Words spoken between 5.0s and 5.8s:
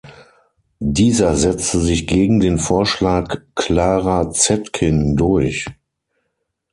durch.